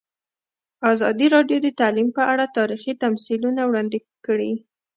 ازادي 0.91 1.27
راډیو 1.35 1.57
د 1.63 1.67
تعلیم 1.79 2.09
په 2.17 2.23
اړه 2.31 2.45
تاریخي 2.57 2.91
تمثیلونه 3.03 3.61
وړاندې 3.65 3.99
کړي. 4.25 4.51